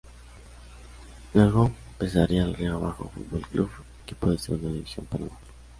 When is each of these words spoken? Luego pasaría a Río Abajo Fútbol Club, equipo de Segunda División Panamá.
Luego 1.35 1.69
pasaría 1.99 2.45
a 2.45 2.47
Río 2.51 2.73
Abajo 2.75 3.11
Fútbol 3.13 3.41
Club, 3.49 3.69
equipo 4.03 4.31
de 4.31 4.39
Segunda 4.39 4.69
División 4.69 5.05
Panamá. 5.05 5.37